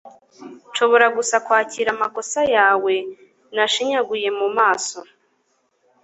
[0.71, 2.93] nshobora gusa kwakira amakosa yawe
[3.55, 4.97] nashinyaguye mu maso